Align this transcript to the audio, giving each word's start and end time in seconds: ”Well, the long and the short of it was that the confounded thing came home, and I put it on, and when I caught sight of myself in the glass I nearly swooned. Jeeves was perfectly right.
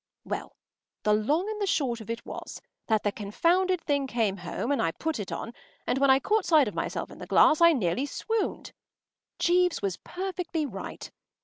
”Well, 0.25 0.55
the 1.03 1.13
long 1.13 1.47
and 1.47 1.61
the 1.61 1.67
short 1.67 2.01
of 2.01 2.09
it 2.09 2.25
was 2.25 2.59
that 2.87 3.03
the 3.03 3.11
confounded 3.11 3.79
thing 3.79 4.07
came 4.07 4.37
home, 4.37 4.71
and 4.71 4.81
I 4.81 4.93
put 4.93 5.19
it 5.19 5.31
on, 5.31 5.53
and 5.85 5.99
when 5.99 6.09
I 6.09 6.17
caught 6.19 6.43
sight 6.43 6.67
of 6.67 6.73
myself 6.73 7.11
in 7.11 7.19
the 7.19 7.27
glass 7.27 7.61
I 7.61 7.71
nearly 7.73 8.07
swooned. 8.07 8.73
Jeeves 9.37 9.83
was 9.83 9.97
perfectly 9.97 10.65
right. 10.65 11.11